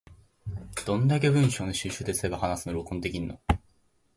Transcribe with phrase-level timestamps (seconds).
[0.87, 3.39] どんだけ文章の収集手伝えば話すの録音ができるの？